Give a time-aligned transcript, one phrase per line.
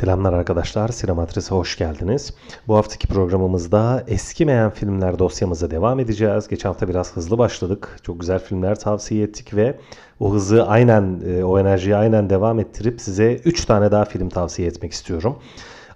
[0.00, 2.34] Selamlar arkadaşlar, Sinematris'e hoş geldiniz.
[2.68, 6.48] Bu haftaki programımızda eskimeyen filmler dosyamıza devam edeceğiz.
[6.48, 7.98] Geçen hafta biraz hızlı başladık.
[8.02, 9.78] Çok güzel filmler tavsiye ettik ve
[10.20, 14.68] o hızı aynen, e, o enerjiyi aynen devam ettirip size 3 tane daha film tavsiye
[14.68, 15.38] etmek istiyorum.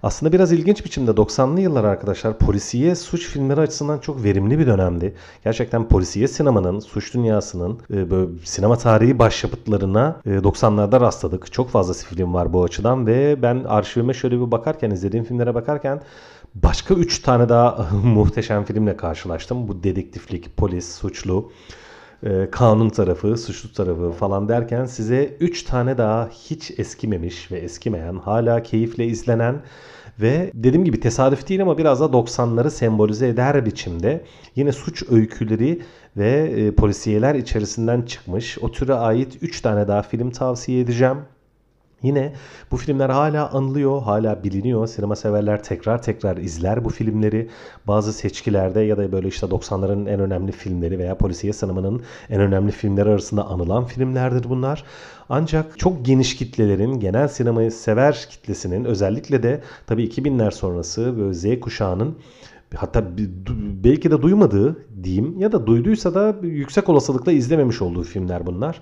[0.05, 5.15] Aslında biraz ilginç biçimde 90'lı yıllar arkadaşlar polisiye suç filmleri açısından çok verimli bir dönemdi.
[5.43, 11.53] Gerçekten polisiye sinemanın, suç dünyasının e, böyle sinema tarihi başyapıtlarına e, 90'larda rastladık.
[11.53, 16.01] Çok fazla film var bu açıdan ve ben arşivime şöyle bir bakarken, izlediğim filmlere bakarken
[16.55, 19.67] başka 3 tane daha muhteşem filmle karşılaştım.
[19.67, 21.51] Bu dedektiflik, polis, suçlu
[22.23, 28.15] e, kanun tarafı, suçlu tarafı falan derken size 3 tane daha hiç eskimemiş ve eskimeyen,
[28.15, 29.61] hala keyifle izlenen
[30.21, 35.81] ve dediğim gibi tesadüf değil ama biraz da 90'ları sembolize eder biçimde yine suç öyküleri
[36.17, 41.17] ve e, polisiyeler içerisinden çıkmış o türe ait 3 tane daha film tavsiye edeceğim.
[42.05, 42.33] Yine
[42.71, 44.87] bu filmler hala anılıyor, hala biliniyor.
[44.87, 47.49] Sinema severler tekrar tekrar izler bu filmleri.
[47.87, 52.71] Bazı seçkilerde ya da böyle işte 90'ların en önemli filmleri veya polisiye sinemanın en önemli
[52.71, 54.83] filmleri arasında anılan filmlerdir bunlar.
[55.29, 61.59] Ancak çok geniş kitlelerin, genel sinemayı sever kitlesinin özellikle de tabii 2000'ler sonrası böyle Z
[61.59, 62.17] kuşağının
[62.75, 63.03] hatta
[63.83, 68.79] belki de duymadığı diyeyim ya da duyduysa da yüksek olasılıkla izlememiş olduğu filmler bunlar.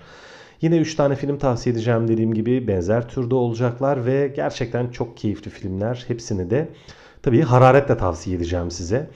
[0.60, 5.50] Yine 3 tane film tavsiye edeceğim dediğim gibi benzer türde olacaklar ve gerçekten çok keyifli
[5.50, 6.04] filmler.
[6.08, 6.68] Hepsini de
[7.22, 9.10] tabii hararetle tavsiye edeceğim size.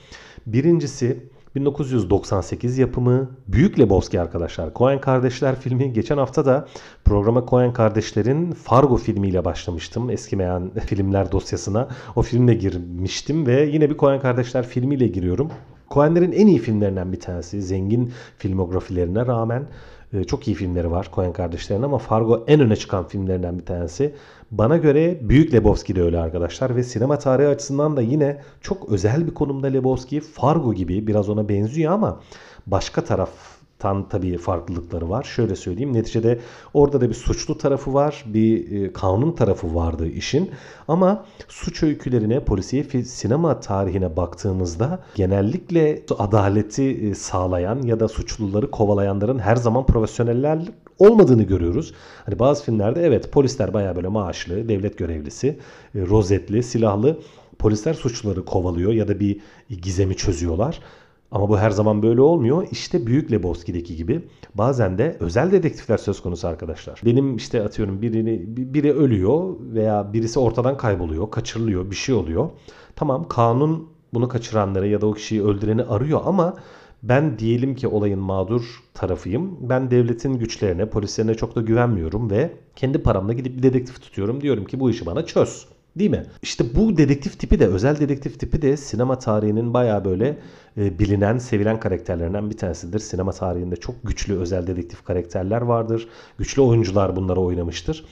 [0.45, 4.73] Birincisi 1998 yapımı Büyük Lebowski arkadaşlar.
[4.73, 5.93] Coen Kardeşler filmi.
[5.93, 6.67] Geçen hafta da
[7.05, 10.09] programa Coen Kardeşler'in Fargo filmiyle başlamıştım.
[10.09, 11.87] Eskimeyen filmler dosyasına.
[12.15, 15.51] O filmle girmiştim ve yine bir Coen Kardeşler filmiyle giriyorum.
[15.91, 17.61] Coen'lerin en iyi filmlerinden bir tanesi.
[17.61, 19.67] Zengin filmografilerine rağmen
[20.27, 24.15] çok iyi filmleri var Coen kardeşlerin ama Fargo en öne çıkan filmlerinden bir tanesi.
[24.51, 29.27] Bana göre Büyük Lebowski de öyle arkadaşlar ve sinema tarihi açısından da yine çok özel
[29.27, 30.21] bir konumda Lebowski.
[30.21, 32.21] Fargo gibi biraz ona benziyor ama
[32.67, 35.23] başka taraf tan tabii farklılıkları var.
[35.23, 36.39] Şöyle söyleyeyim neticede
[36.73, 40.51] orada da bir suçlu tarafı var, bir e, kanun tarafı vardı işin.
[40.87, 49.39] Ama suç öykülerine, polisiye sinema tarihine baktığımızda genellikle adaleti e, sağlayan ya da suçluları kovalayanların
[49.39, 50.59] her zaman profesyoneller
[50.99, 51.93] olmadığını görüyoruz.
[52.25, 55.47] Hani bazı filmlerde evet polisler baya böyle maaşlı, devlet görevlisi,
[55.95, 57.19] e, rozetli, silahlı
[57.59, 59.39] polisler suçluları kovalıyor ya da bir
[59.81, 60.79] gizemi çözüyorlar.
[61.31, 62.67] Ama bu her zaman böyle olmuyor.
[62.71, 64.21] İşte Büyük Lebowski'deki gibi
[64.55, 67.01] bazen de özel dedektifler söz konusu arkadaşlar.
[67.05, 72.49] Benim işte atıyorum birini biri ölüyor veya birisi ortadan kayboluyor, kaçırılıyor, bir şey oluyor.
[72.95, 76.53] Tamam kanun bunu kaçıranları ya da o kişiyi öldüreni arıyor ama
[77.03, 79.69] ben diyelim ki olayın mağdur tarafıyım.
[79.69, 84.41] Ben devletin güçlerine, polislerine çok da güvenmiyorum ve kendi paramla gidip bir dedektif tutuyorum.
[84.41, 85.67] Diyorum ki bu işi bana çöz.
[85.95, 86.25] Değil mi?
[86.41, 90.37] İşte bu dedektif tipi de özel dedektif tipi de sinema tarihinin baya böyle
[90.77, 92.99] e, bilinen, sevilen karakterlerinden bir tanesidir.
[92.99, 96.07] Sinema tarihinde çok güçlü özel dedektif karakterler vardır.
[96.37, 98.05] Güçlü oyuncular bunları oynamıştır.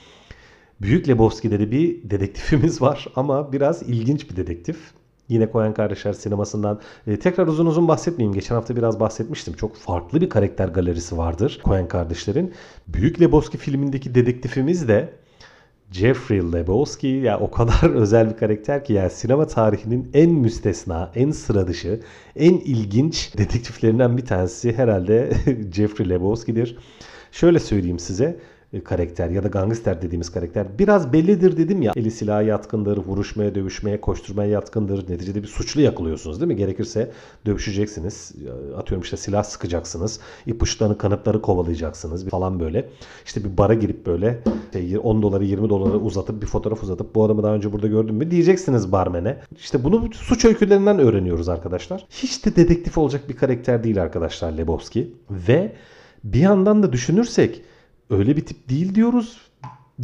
[0.80, 4.76] Büyük Lebowski'de de bir dedektifimiz var ama biraz ilginç bir dedektif.
[5.28, 8.34] Yine Koyan Kardeşler sinemasından e, tekrar uzun uzun bahsetmeyeyim.
[8.34, 9.54] Geçen hafta biraz bahsetmiştim.
[9.54, 12.52] Çok farklı bir karakter galerisi vardır Koyan Kardeşler'in.
[12.88, 15.12] Büyük Lebowski filmindeki dedektifimiz de
[15.90, 21.30] Jeffrey Lebowski ya o kadar özel bir karakter ki yani sinema tarihinin en müstesna, en
[21.30, 22.00] sıra dışı,
[22.36, 25.30] en ilginç dedektiflerinden bir tanesi herhalde
[25.72, 26.78] Jeffrey Lebowski'dir.
[27.32, 28.38] Şöyle söyleyeyim size.
[28.72, 31.92] E, karakter ya da gangster dediğimiz karakter biraz bellidir dedim ya.
[31.96, 35.10] Eli silaha yatkındır, vuruşmaya, dövüşmeye, koşturmaya yatkındır.
[35.10, 36.56] Neticede bir suçlu yakalıyorsunuz değil mi?
[36.56, 37.10] Gerekirse
[37.46, 38.34] dövüşeceksiniz.
[38.76, 40.20] Atıyorum işte silah sıkacaksınız.
[40.46, 42.88] ipuçlarını, kanıtları kovalayacaksınız falan böyle.
[43.24, 44.42] İşte bir bara girip böyle
[45.02, 48.30] 10 doları 20 doları uzatıp bir fotoğraf uzatıp bu adamı daha önce burada gördüm mü
[48.30, 49.38] diyeceksiniz barmene.
[49.56, 52.06] İşte bunu suç öykülerinden öğreniyoruz arkadaşlar.
[52.10, 55.14] Hiç de dedektif olacak bir karakter değil arkadaşlar Lebowski.
[55.30, 55.72] Ve
[56.24, 57.62] bir yandan da düşünürsek
[58.10, 59.48] öyle bir tip değil diyoruz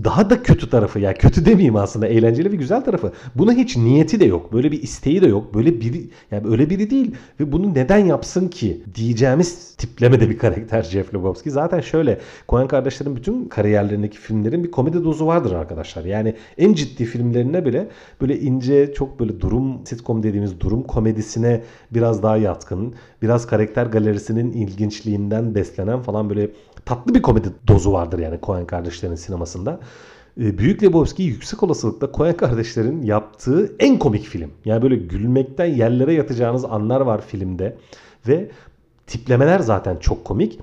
[0.04, 3.12] daha da kötü tarafı ya kötü demeyeyim aslında eğlenceli ve güzel tarafı.
[3.34, 4.52] Buna hiç niyeti de yok.
[4.52, 5.54] Böyle bir isteği de yok.
[5.54, 10.82] Böyle biri yani öyle biri değil ve bunu neden yapsın ki diyeceğimiz tiplemede bir karakter
[10.90, 11.50] Jeff Lebowski.
[11.50, 16.04] Zaten şöyle Coen kardeşlerin bütün kariyerlerindeki filmlerin bir komedi dozu vardır arkadaşlar.
[16.04, 17.88] Yani en ciddi filmlerine bile
[18.20, 22.94] böyle ince çok böyle durum sitcom dediğimiz durum komedisine biraz daha yatkın.
[23.22, 26.50] Biraz karakter galerisinin ilginçliğinden beslenen falan böyle
[26.86, 29.80] tatlı bir komedi dozu vardır yani Coen kardeşlerin sinemasında.
[30.40, 34.50] e, Büyük Lebowski yüksek olasılıkla Coen kardeşlerin yaptığı en komik film.
[34.64, 37.76] Yani böyle gülmekten yerlere yatacağınız anlar var filmde.
[38.28, 38.50] Ve
[39.06, 40.60] tiplemeler zaten çok komik.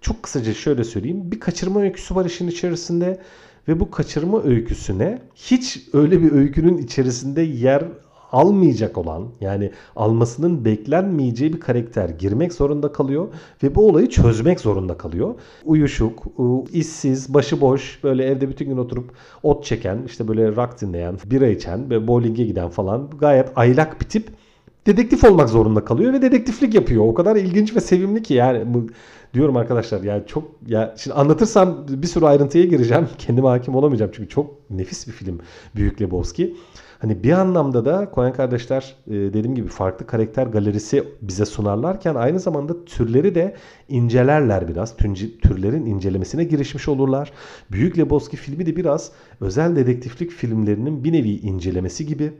[0.00, 1.30] Çok kısaca şöyle söyleyeyim.
[1.32, 3.20] Bir kaçırma öyküsü var işin içerisinde.
[3.68, 7.84] Ve bu kaçırma öyküsüne hiç öyle bir öykünün içerisinde yer
[8.34, 13.28] almayacak olan yani almasının beklenmeyeceği bir karakter girmek zorunda kalıyor
[13.62, 15.34] ve bu olayı çözmek zorunda kalıyor.
[15.64, 16.22] Uyuşuk,
[16.72, 21.90] işsiz, başıboş böyle evde bütün gün oturup ot çeken, işte böyle rock dinleyen, bira içen
[21.90, 24.28] ve bowling'e giden falan gayet aylak bir tip
[24.86, 27.04] dedektif olmak zorunda kalıyor ve dedektiflik yapıyor.
[27.06, 28.86] O kadar ilginç ve sevimli ki yani bu
[29.34, 33.08] diyorum arkadaşlar yani çok ya şimdi anlatırsam bir sürü ayrıntıya gireceğim.
[33.18, 35.40] Kendime hakim olamayacağım çünkü çok nefis bir film
[35.76, 36.56] Büyük Lebowski.
[36.98, 42.40] Hani bir anlamda da Coen kardeşler e, dediğim gibi farklı karakter galerisi bize sunarlarken aynı
[42.40, 43.54] zamanda türleri de
[43.88, 44.96] incelerler biraz.
[45.42, 47.32] Türlerin incelemesine girişmiş olurlar.
[47.72, 52.32] Büyük Lebowski filmi de biraz özel dedektiflik filmlerinin bir nevi incelemesi gibi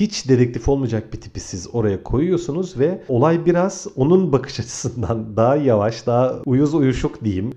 [0.00, 5.56] hiç dedektif olmayacak bir tipi siz oraya koyuyorsunuz ve olay biraz onun bakış açısından daha
[5.56, 7.52] yavaş, daha uyuz uyuşuk diyeyim,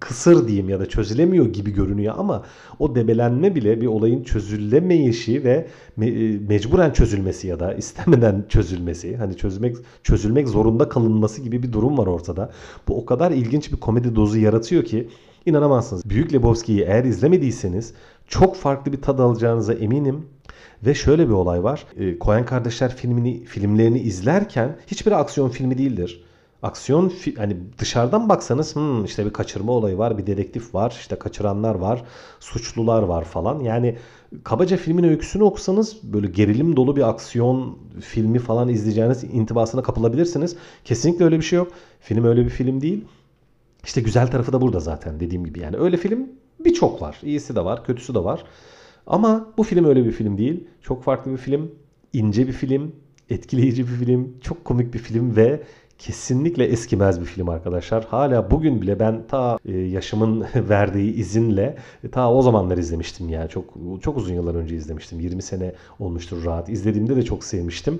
[0.00, 2.44] kısır diyeyim ya da çözülemiyor gibi görünüyor ama
[2.78, 5.66] o debelenme bile bir olayın çözülemeyişi ve
[5.98, 11.98] me- mecburen çözülmesi ya da istemeden çözülmesi, hani çözmek çözülmek zorunda kalınması gibi bir durum
[11.98, 12.50] var ortada.
[12.88, 15.08] Bu o kadar ilginç bir komedi dozu yaratıyor ki
[15.46, 16.10] inanamazsınız.
[16.10, 17.94] Büyük Lebowski'yi eğer izlemediyseniz
[18.28, 20.26] çok farklı bir tad alacağınıza eminim.
[20.86, 21.84] Ve şöyle bir olay var.
[21.96, 26.24] E, Coen kardeşler filmini filmlerini izlerken hiçbir aksiyon filmi değildir.
[26.62, 31.74] Aksiyon hani dışarıdan baksanız hmm, işte bir kaçırma olayı var, bir dedektif var, işte kaçıranlar
[31.74, 32.04] var,
[32.40, 33.60] suçlular var falan.
[33.60, 33.96] Yani
[34.44, 40.56] kabaca filmin öyküsünü okusanız böyle gerilim dolu bir aksiyon filmi falan izleyeceğiniz intibasına kapılabilirsiniz.
[40.84, 41.72] Kesinlikle öyle bir şey yok.
[42.00, 43.04] Film öyle bir film değil.
[43.84, 45.60] İşte güzel tarafı da burada zaten dediğim gibi.
[45.60, 46.28] Yani öyle film
[46.64, 47.18] birçok var.
[47.22, 48.44] İyisi de var, kötüsü de var.
[49.06, 50.64] Ama bu film öyle bir film değil.
[50.82, 51.70] Çok farklı bir film,
[52.12, 52.92] ince bir film,
[53.30, 55.60] etkileyici bir film, çok komik bir film ve
[56.00, 58.04] kesinlikle eskimez bir film arkadaşlar.
[58.04, 63.48] Hala bugün bile ben ta e, yaşımın verdiği izinle e, ta o zamanlar izlemiştim yani.
[63.48, 63.64] Çok
[64.02, 65.20] çok uzun yıllar önce izlemiştim.
[65.20, 66.68] 20 sene olmuştur rahat.
[66.68, 67.98] İzlediğimde de çok sevmiştim.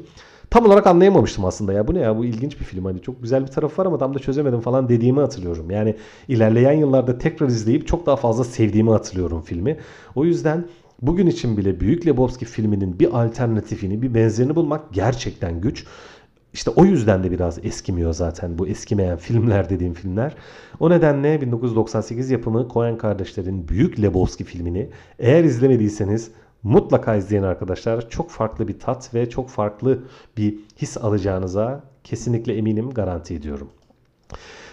[0.50, 3.42] Tam olarak anlayamamıştım aslında ya bu ne ya bu ilginç bir film hani çok güzel
[3.42, 5.70] bir tarafı var ama tam da çözemedim falan dediğimi hatırlıyorum.
[5.70, 5.94] Yani
[6.28, 9.76] ilerleyen yıllarda tekrar izleyip çok daha fazla sevdiğimi hatırlıyorum filmi.
[10.14, 10.64] O yüzden
[11.02, 15.86] Bugün için bile Büyük Lebowski filminin bir alternatifini, bir benzerini bulmak gerçekten güç.
[16.52, 20.34] İşte o yüzden de biraz eskimiyor zaten bu eskimeyen filmler dediğim filmler.
[20.80, 26.30] O nedenle 1998 yapımı Coen kardeşlerin Büyük Lebowski filmini eğer izlemediyseniz
[26.62, 28.10] mutlaka izleyin arkadaşlar.
[28.10, 29.98] Çok farklı bir tat ve çok farklı
[30.36, 33.68] bir his alacağınıza kesinlikle eminim garanti ediyorum.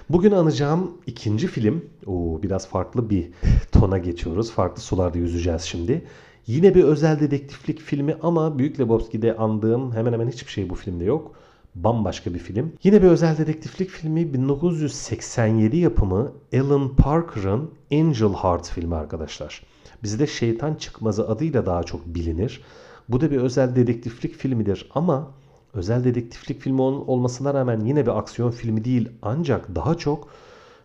[0.09, 3.29] Bugün anacağım ikinci film, oo, biraz farklı bir
[3.71, 4.51] tona geçiyoruz.
[4.51, 6.05] Farklı sularda yüzeceğiz şimdi.
[6.47, 11.03] Yine bir özel dedektiflik filmi ama Büyük Lebowski'de andığım hemen hemen hiçbir şey bu filmde
[11.03, 11.35] yok.
[11.75, 12.73] Bambaşka bir film.
[12.83, 19.63] Yine bir özel dedektiflik filmi 1987 yapımı Alan Parker'ın Angel Heart filmi arkadaşlar.
[20.03, 22.61] Bizde Şeytan Çıkmazı adıyla daha çok bilinir.
[23.09, 25.31] Bu da bir özel dedektiflik filmidir ama
[25.77, 30.27] özel dedektiflik filmi olmasına rağmen yine bir aksiyon filmi değil ancak daha çok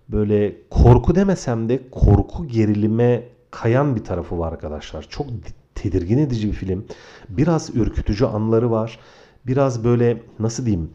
[0.08, 5.02] böyle korku demesem de korku gerilime kayan bir tarafı var arkadaşlar.
[5.08, 5.26] Çok
[5.74, 6.86] tedirgin edici bir film.
[7.28, 8.98] Biraz ürkütücü anları var.
[9.46, 10.90] Biraz böyle nasıl diyeyim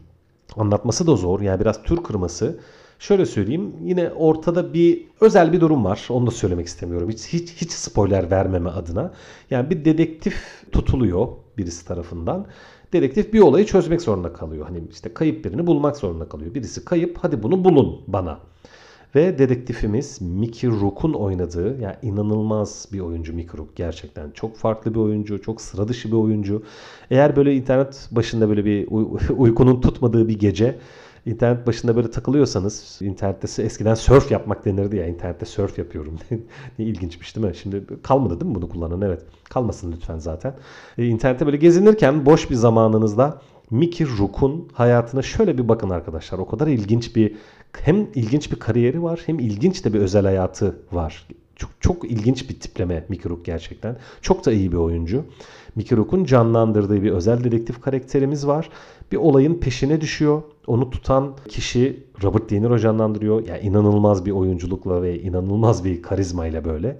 [0.56, 1.40] anlatması da zor.
[1.40, 2.60] Yani biraz tür kırması.
[2.98, 6.06] Şöyle söyleyeyim yine ortada bir özel bir durum var.
[6.10, 7.10] Onu da söylemek istemiyorum.
[7.10, 9.12] Hiç, hiç, hiç spoiler vermeme adına.
[9.50, 11.28] Yani bir dedektif tutuluyor
[11.58, 12.46] birisi tarafından
[12.92, 14.66] dedektif bir olayı çözmek zorunda kalıyor.
[14.66, 16.54] Hani işte kayıp birini bulmak zorunda kalıyor.
[16.54, 18.38] Birisi kayıp hadi bunu bulun bana.
[19.14, 24.30] Ve dedektifimiz Mickey Rourke'un oynadığı yani inanılmaz bir oyuncu Mickey Rourke gerçekten.
[24.30, 26.62] Çok farklı bir oyuncu, çok sıra dışı bir oyuncu.
[27.10, 28.88] Eğer böyle internet başında böyle bir
[29.36, 30.78] uykunun tutmadığı bir gece
[31.28, 36.18] internet başında böyle takılıyorsanız internette eskiden surf yapmak denirdi ya internette surf yapıyorum.
[36.78, 37.56] ne ilginçmiş değil mi?
[37.56, 39.00] Şimdi kalmadı değil mi bunu kullanan?
[39.00, 39.22] Evet.
[39.50, 40.54] Kalmasın lütfen zaten.
[40.98, 46.38] E, internette böyle gezinirken boş bir zamanınızda Mickey Rourke'un hayatına şöyle bir bakın arkadaşlar.
[46.38, 47.36] O kadar ilginç bir
[47.72, 51.26] hem ilginç bir kariyeri var hem ilginç de bir özel hayatı var.
[51.56, 53.96] Çok, çok ilginç bir tipleme Mickey Rourke gerçekten.
[54.22, 55.24] Çok da iyi bir oyuncu.
[55.74, 58.70] Mickey Rourke'un canlandırdığı bir özel dedektif karakterimiz var.
[59.12, 60.42] Bir olayın peşine düşüyor.
[60.66, 63.46] Onu tutan kişi Robert De Niro canlandırıyor.
[63.46, 66.98] Yani inanılmaz bir oyunculukla ve inanılmaz bir karizmayla böyle.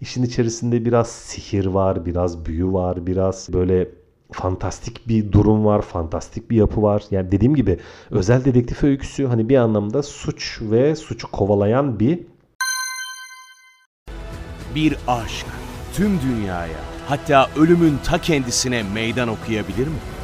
[0.00, 3.88] İşin içerisinde biraz sihir var, biraz büyü var, biraz böyle
[4.32, 7.02] fantastik bir durum var, fantastik bir yapı var.
[7.10, 7.78] Yani dediğim gibi
[8.10, 12.20] özel dedektif öyküsü hani bir anlamda suç ve suçu kovalayan bir
[14.74, 15.46] Bir aşk
[15.94, 20.15] tüm dünyaya hatta ölümün ta kendisine meydan okuyabilir mi?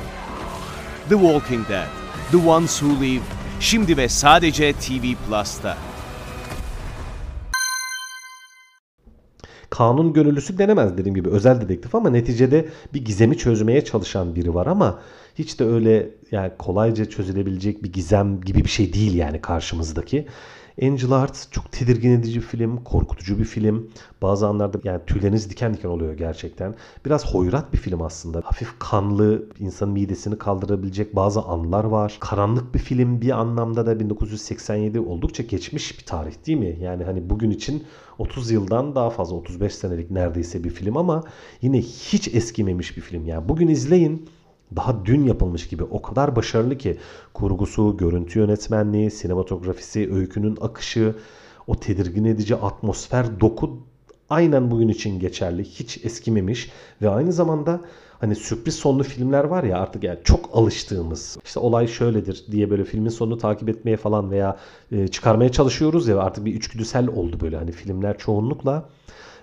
[1.09, 1.89] The Walking Dead,
[2.31, 3.23] The Ones Who Live,
[3.61, 5.77] şimdi ve sadece TV Plus'ta.
[9.71, 14.67] kanun gönüllüsü denemez dediğim gibi özel dedektif ama neticede bir gizemi çözmeye çalışan biri var
[14.67, 15.01] ama
[15.35, 20.27] hiç de öyle yani kolayca çözülebilecek bir gizem gibi bir şey değil yani karşımızdaki.
[20.83, 23.91] Angel Heart çok tedirgin edici bir film, korkutucu bir film.
[24.23, 26.75] Bazı anlarda yani tüyleriniz diken diken oluyor gerçekten.
[27.05, 28.41] Biraz hoyrat bir film aslında.
[28.45, 32.17] Hafif kanlı, insanın midesini kaldırabilecek bazı anlar var.
[32.21, 36.77] Karanlık bir film bir anlamda da 1987 oldukça geçmiş bir tarih değil mi?
[36.81, 37.85] Yani hani bugün için
[38.19, 41.25] 30 yıldan daha fazla 35 senelik neredeyse bir film ama
[41.63, 43.27] yine hiç eskimemiş bir film.
[43.27, 44.29] Yani bugün izleyin
[44.77, 46.99] daha dün yapılmış gibi o kadar başarılı ki
[47.35, 51.15] kurgusu, görüntü yönetmenliği, sinematografisi, öykünün akışı,
[51.67, 53.79] o tedirgin edici atmosfer, doku
[54.31, 55.65] aynen bugün için geçerli.
[55.65, 56.71] Hiç eskimemiş
[57.03, 57.81] ve aynı zamanda
[58.21, 61.39] hani sürpriz sonlu filmler var ya artık yani çok alıştığımız.
[61.45, 64.57] İşte olay şöyledir diye böyle filmin sonunu takip etmeye falan veya
[65.11, 68.89] çıkarmaya çalışıyoruz ya artık bir üçgüdüsel oldu böyle hani filmler çoğunlukla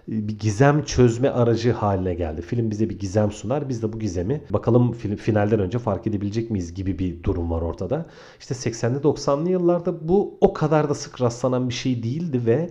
[0.10, 2.42] bir gizem çözme aracı haline geldi.
[2.42, 3.70] Film bize bir gizem sunar.
[3.70, 7.62] Biz de bu gizemi bakalım film, finalden önce fark edebilecek miyiz gibi bir durum var
[7.62, 8.06] ortada.
[8.40, 12.70] İşte 80'li 90'lı yıllarda bu o kadar da sık rastlanan bir şey değildi ve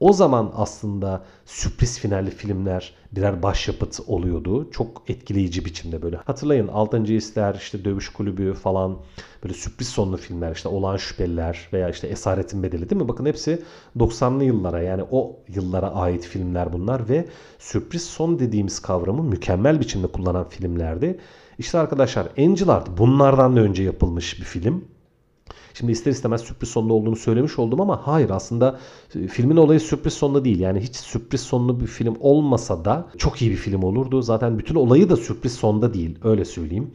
[0.00, 4.70] o zaman aslında sürpriz finalli filmler birer başyapıt oluyordu.
[4.70, 6.16] Çok etkileyici biçimde böyle.
[6.16, 7.04] Hatırlayın 6.
[7.04, 8.98] Hisler, işte Dövüş Kulübü falan
[9.44, 13.08] böyle sürpriz sonlu filmler işte Olan Şüpheliler veya işte Esaretin Bedeli değil mi?
[13.08, 13.62] Bakın hepsi
[13.98, 17.28] 90'lı yıllara yani o yıllara ait filmler bunlar ve
[17.58, 21.18] sürpriz son dediğimiz kavramı mükemmel biçimde kullanan filmlerdi.
[21.58, 24.84] İşte arkadaşlar Angel Art bunlardan da önce yapılmış bir film.
[25.74, 28.78] Şimdi ister istemez sürpriz sonlu olduğunu söylemiş oldum ama hayır aslında
[29.14, 30.60] e, filmin olayı sürpriz sonlu değil.
[30.60, 34.22] Yani hiç sürpriz sonlu bir film olmasa da çok iyi bir film olurdu.
[34.22, 36.90] Zaten bütün olayı da sürpriz sonda değil öyle söyleyeyim.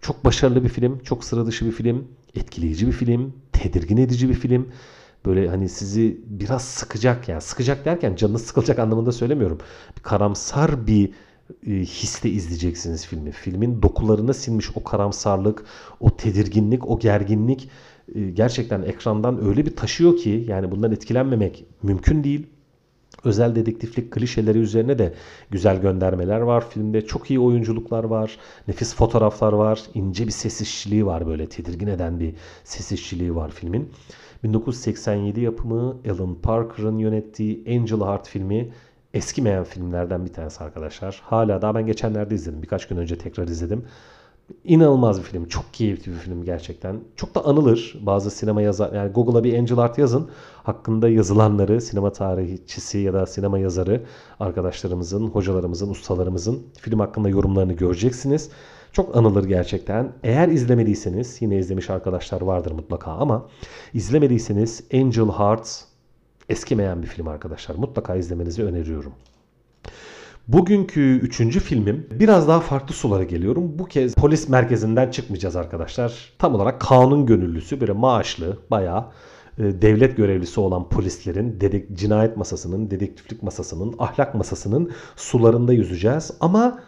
[0.00, 4.34] Çok başarılı bir film, çok sıra dışı bir film, etkileyici bir film, tedirgin edici bir
[4.34, 4.68] film.
[5.26, 9.58] Böyle hani sizi biraz sıkacak yani sıkacak derken canınız sıkılacak anlamında söylemiyorum.
[9.96, 11.10] Bir karamsar bir
[11.66, 13.32] e, hisle izleyeceksiniz filmi.
[13.32, 15.64] Filmin dokularına sinmiş o karamsarlık,
[16.00, 17.70] o tedirginlik, o gerginlik
[18.34, 22.46] gerçekten ekrandan öyle bir taşıyor ki yani bundan etkilenmemek mümkün değil.
[23.24, 25.14] Özel dedektiflik klişeleri üzerine de
[25.50, 26.70] güzel göndermeler var.
[26.70, 28.38] Filmde çok iyi oyunculuklar var.
[28.68, 29.82] Nefis fotoğraflar var.
[29.94, 33.90] ince bir ses işçiliği var böyle tedirgin eden bir ses işçiliği var filmin.
[34.44, 38.72] 1987 yapımı Alan Parker'ın yönettiği Angel Heart filmi
[39.14, 41.20] eskimeyen filmlerden bir tanesi arkadaşlar.
[41.24, 42.62] Hala daha ben geçenlerde izledim.
[42.62, 43.84] Birkaç gün önce tekrar izledim.
[44.64, 45.48] İnanılmaz bir film.
[45.48, 47.00] Çok keyifli bir film gerçekten.
[47.16, 48.00] Çok da anılır.
[48.00, 50.30] Bazı sinema yazar yani Google'a bir Angel Art yazın.
[50.62, 54.02] Hakkında yazılanları sinema tarihçisi ya da sinema yazarı
[54.40, 58.50] arkadaşlarımızın, hocalarımızın, ustalarımızın film hakkında yorumlarını göreceksiniz.
[58.92, 60.12] Çok anılır gerçekten.
[60.22, 63.48] Eğer izlemediyseniz yine izlemiş arkadaşlar vardır mutlaka ama
[63.94, 65.84] izlemediyseniz Angel Heart
[66.48, 67.74] eskimeyen bir film arkadaşlar.
[67.74, 69.12] Mutlaka izlemenizi öneriyorum.
[70.48, 73.78] Bugünkü üçüncü filmim biraz daha farklı sulara geliyorum.
[73.78, 76.32] Bu kez polis merkezinden çıkmayacağız arkadaşlar.
[76.38, 79.06] Tam olarak kanun gönüllüsü böyle maaşlı bayağı
[79.58, 86.30] e, devlet görevlisi olan polislerin dedek, cinayet masasının, dedektiflik masasının, ahlak masasının sularında yüzeceğiz.
[86.40, 86.78] Ama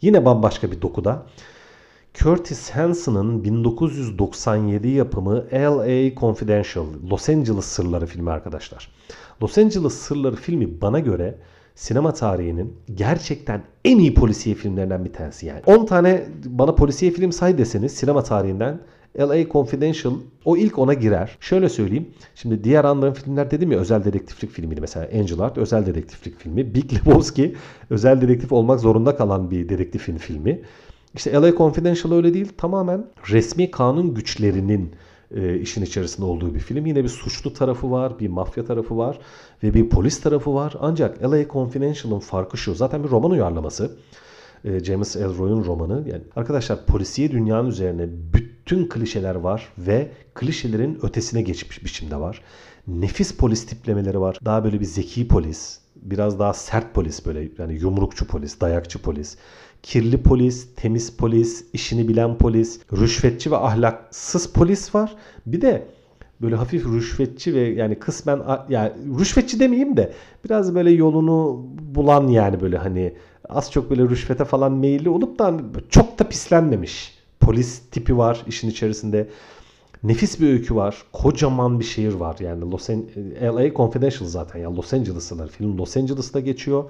[0.00, 1.26] yine bambaşka bir dokuda.
[2.14, 6.20] Curtis Hanson'ın 1997 yapımı L.A.
[6.20, 8.88] Confidential, Los Angeles Sırları filmi arkadaşlar.
[9.42, 11.38] Los Angeles Sırları filmi bana göre
[11.80, 15.60] sinema tarihinin gerçekten en iyi polisiye filmlerinden bir tanesi yani.
[15.66, 18.80] 10 tane bana polisiye film say deseniz sinema tarihinden
[19.20, 20.12] LA Confidential
[20.44, 21.36] o ilk ona girer.
[21.40, 22.08] Şöyle söyleyeyim.
[22.34, 24.80] Şimdi diğer andığım filmler dedim ya özel dedektiflik filmiydi.
[24.80, 26.74] Mesela Angel Art özel dedektiflik filmi.
[26.74, 27.54] Big Lebowski
[27.90, 30.62] özel dedektif olmak zorunda kalan bir dedektifin filmi.
[31.14, 32.48] İşte LA Confidential öyle değil.
[32.58, 34.90] Tamamen resmi kanun güçlerinin
[35.34, 36.86] e, işin içerisinde olduğu bir film.
[36.86, 39.18] Yine bir suçlu tarafı var, bir mafya tarafı var
[39.62, 40.74] ve bir polis tarafı var.
[40.80, 42.74] Ancak LA Confidential'ın farkı şu.
[42.74, 43.96] Zaten bir roman uyarlaması.
[44.64, 46.08] E, James Ellroy'un romanı.
[46.08, 52.42] Yani arkadaşlar polisiye dünyanın üzerine bütün klişeler var ve klişelerin ötesine geçmiş biçimde var.
[52.86, 54.38] Nefis polis tiplemeleri var.
[54.44, 59.36] Daha böyle bir zeki polis, biraz daha sert polis böyle yani yumrukçu polis, dayakçı polis
[59.82, 65.16] kirli polis, temiz polis, işini bilen polis, rüşvetçi ve ahlaksız polis var.
[65.46, 65.86] Bir de
[66.42, 70.12] böyle hafif rüşvetçi ve yani kısmen yani rüşvetçi demeyeyim de
[70.44, 73.14] biraz böyle yolunu bulan yani böyle hani
[73.48, 75.54] az çok böyle rüşvete falan meyilli olup da
[75.88, 79.28] çok da pislenmemiş polis tipi var işin içerisinde.
[80.02, 80.96] Nefis bir öykü var.
[81.12, 82.36] Kocaman bir şehir var.
[82.40, 83.04] Yani Los An-
[83.42, 84.60] LA Confidential zaten.
[84.60, 85.48] Yani Los Angeles'lar.
[85.48, 86.84] Film Los Angeles'ta geçiyor.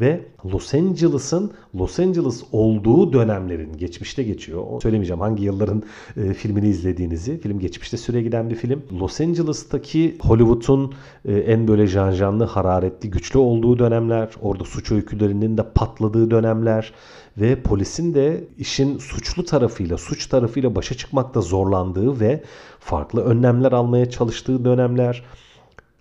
[0.00, 0.20] Ve
[0.52, 4.82] Los Angeles'ın Los Angeles olduğu dönemlerin geçmişte geçiyor.
[4.82, 5.82] Söylemeyeceğim hangi yılların
[6.16, 7.40] e, filmini izlediğinizi.
[7.40, 8.82] Film geçmişte süre giden bir film.
[9.00, 10.94] Los Angeles'taki Hollywood'un
[11.24, 14.30] e, en böyle janjanlı, hararetli, güçlü olduğu dönemler.
[14.42, 16.92] Orada suç öykülerinin de patladığı dönemler
[17.38, 22.42] ve polisin de işin suçlu tarafıyla, suç tarafıyla başa çıkmakta zorlandığı ve
[22.80, 25.22] farklı önlemler almaya çalıştığı dönemler.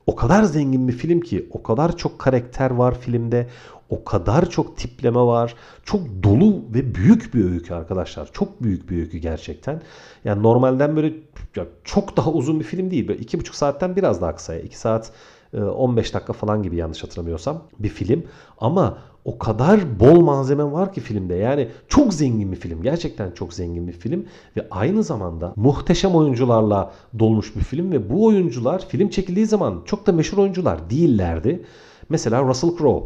[0.08, 3.48] O kadar zengin bir film ki, o kadar çok karakter var filmde,
[3.90, 5.56] o kadar çok tipleme var.
[5.86, 8.30] Çok dolu ve büyük bir öykü arkadaşlar.
[8.34, 9.82] Çok büyük bir öykü gerçekten.
[10.26, 11.14] Yani normalden böyle
[11.56, 13.08] ya çok daha uzun bir film değil.
[13.08, 14.56] Böyle iki buçuk saatten biraz daha kısa.
[14.56, 15.12] 2 saat
[15.54, 18.24] e, 15 dakika falan gibi yanlış hatırlamıyorsam bir film.
[18.58, 21.36] Ama o kadar bol malzeme var ki filmde.
[21.36, 22.84] Yani çok zengin bir film.
[22.84, 24.26] Gerçekten çok zengin bir film.
[24.58, 27.92] Ve aynı zamanda muhteşem oyuncularla dolmuş bir film.
[27.92, 31.64] Ve bu oyuncular film çekildiği zaman çok da meşhur oyuncular değillerdi.
[32.10, 33.06] Mesela Russell Crowe.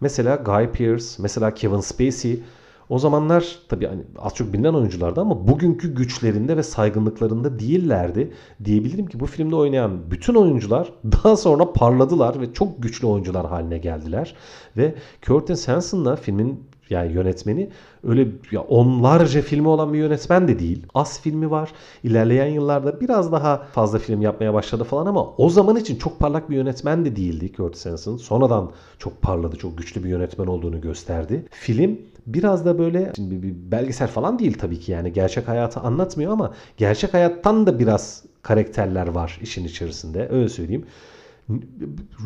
[0.00, 1.04] Mesela Guy Pearce.
[1.18, 2.42] Mesela Kevin Spacey.
[2.88, 8.32] O zamanlar tabii hani az çok bilinen oyunculardı ama bugünkü güçlerinde ve saygınlıklarında değillerdi.
[8.64, 13.78] Diyebilirim ki bu filmde oynayan bütün oyuncular daha sonra parladılar ve çok güçlü oyuncular haline
[13.78, 14.34] geldiler.
[14.76, 17.70] Ve Curtis Hanson filmin yani yönetmeni
[18.04, 20.86] öyle ya onlarca filmi olan bir yönetmen de değil.
[20.94, 21.72] Az filmi var.
[22.02, 26.50] İlerleyen yıllarda biraz daha fazla film yapmaya başladı falan ama o zaman için çok parlak
[26.50, 28.16] bir yönetmen de değildi Curtis Hanson.
[28.16, 31.44] Sonradan çok parladı, çok güçlü bir yönetmen olduğunu gösterdi.
[31.50, 36.32] Film biraz da böyle şimdi bir belgesel falan değil tabii ki yani gerçek hayatı anlatmıyor
[36.32, 40.86] ama gerçek hayattan da biraz karakterler var işin içerisinde öyle söyleyeyim.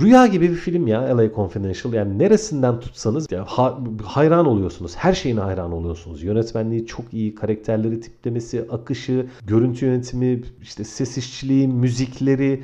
[0.00, 1.92] Rüya gibi bir film ya LA Confidential.
[1.92, 4.96] Yani neresinden tutsanız ya, ha- hayran oluyorsunuz.
[4.96, 6.22] Her şeyine hayran oluyorsunuz.
[6.22, 12.62] Yönetmenliği çok iyi, karakterleri tiplemesi, akışı, görüntü yönetimi, işte ses işçiliği, müzikleri.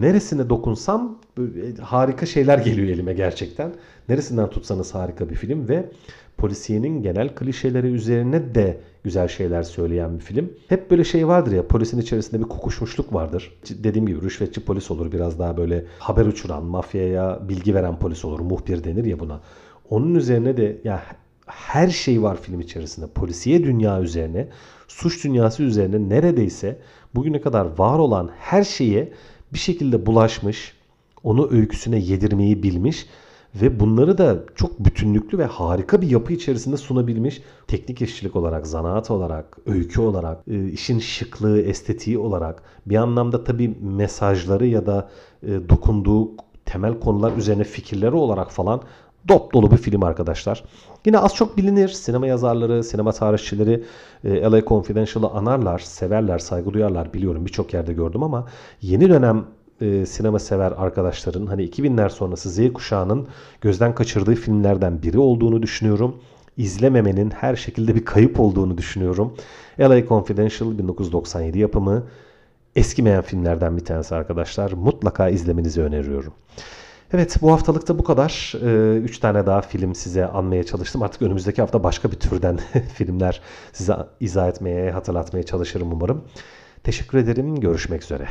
[0.00, 3.72] Neresine dokunsam böyle harika şeyler geliyor elime gerçekten.
[4.08, 5.90] Neresinden tutsanız harika bir film ve
[6.38, 10.50] polisiyenin genel klişeleri üzerine de güzel şeyler söyleyen bir film.
[10.68, 13.60] Hep böyle şey vardır ya polisin içerisinde bir kokuşmuşluk vardır.
[13.70, 18.40] Dediğim gibi rüşvetçi polis olur biraz daha böyle haber uçuran, mafyaya bilgi veren polis olur.
[18.40, 19.40] Muhbir denir ya buna.
[19.90, 21.02] Onun üzerine de ya
[21.46, 23.06] her şey var film içerisinde.
[23.06, 24.48] Polisiye dünya üzerine,
[24.88, 26.78] suç dünyası üzerine neredeyse
[27.14, 29.12] bugüne kadar var olan her şeye
[29.52, 30.72] bir şekilde bulaşmış,
[31.24, 33.06] onu öyküsüne yedirmeyi bilmiş
[33.54, 37.42] ve bunları da çok bütünlüklü ve harika bir yapı içerisinde sunabilmiş.
[37.66, 43.74] Teknik işçilik olarak, zanaat olarak, öykü olarak, e, işin şıklığı, estetiği olarak bir anlamda tabii
[43.82, 45.10] mesajları ya da
[45.42, 46.30] e, dokunduğu
[46.64, 48.82] temel konular üzerine fikirleri olarak falan
[49.28, 50.64] dop dolu bir film arkadaşlar.
[51.06, 51.88] Yine az çok bilinir.
[51.88, 53.84] Sinema yazarları, sinema tarihçileri
[54.24, 58.46] e, LA Confidential'ı anarlar, severler, saygı duyarlar biliyorum birçok yerde gördüm ama
[58.82, 59.44] yeni dönem
[59.80, 63.26] e, sinema sever arkadaşların hani 2000'ler sonrası Z kuşağının
[63.60, 66.16] gözden kaçırdığı filmlerden biri olduğunu düşünüyorum.
[66.56, 69.34] İzlememenin her şekilde bir kayıp olduğunu düşünüyorum.
[69.80, 72.02] LA Confidential 1997 yapımı
[72.76, 74.72] eskimeyen filmlerden bir tanesi arkadaşlar.
[74.72, 76.32] Mutlaka izlemenizi öneriyorum.
[77.12, 78.52] Evet bu haftalıkta bu kadar.
[78.98, 81.02] 3 tane daha film size anmaya çalıştım.
[81.02, 82.58] Artık önümüzdeki hafta başka bir türden
[82.94, 83.40] filmler
[83.72, 86.24] size izah etmeye, hatırlatmaya çalışırım umarım.
[86.84, 87.60] Teşekkür ederim.
[87.60, 88.28] Görüşmek üzere.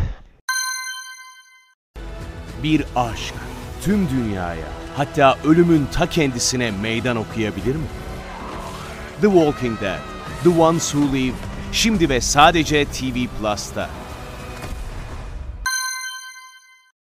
[2.64, 3.34] Bir aşk
[3.82, 7.86] tüm dünyaya hatta ölümün ta kendisine meydan okuyabilir mi?
[9.22, 10.00] The Walking Dead,
[10.44, 11.36] The Ones Who Live
[11.72, 13.90] şimdi ve sadece TV Plus'ta.